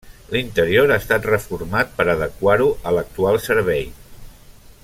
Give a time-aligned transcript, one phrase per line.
[0.35, 3.87] L'interior ha estat reformat per adequar-ho a l'actual servei.